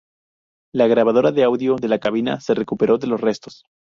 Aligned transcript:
La 0.73 0.87
grabadora 0.87 1.31
de 1.31 1.43
audio 1.43 1.75
de 1.75 1.87
la 1.87 1.99
cabina 1.99 2.39
se 2.39 2.55
recuperó 2.55 2.97
de 2.97 3.05
los 3.05 3.21
restos. 3.21 3.65